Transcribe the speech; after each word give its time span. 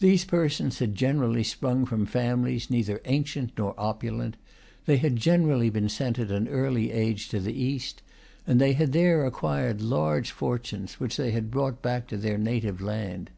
These 0.00 0.24
persons 0.24 0.80
had 0.80 0.96
generally 0.96 1.44
sprung 1.44 1.84
from 1.86 2.04
families 2.04 2.68
neither 2.68 3.00
ancient 3.04 3.52
nor 3.56 3.76
opulent; 3.78 4.36
they 4.86 4.96
had 4.96 5.14
generally 5.14 5.70
been 5.70 5.88
sent 5.88 6.18
at 6.18 6.32
an 6.32 6.48
early 6.48 6.90
age 6.90 7.28
to 7.28 7.38
the 7.38 7.52
East; 7.54 8.02
and 8.44 8.60
they 8.60 8.72
had 8.72 8.90
there 8.90 9.24
acquired 9.24 9.80
large 9.80 10.32
fortunes, 10.32 10.98
which 10.98 11.16
they 11.16 11.30
had 11.30 11.48
brought 11.52 11.80
back 11.80 12.08
to 12.08 12.16
their 12.16 12.38
native 12.38 12.80
land. 12.80 13.30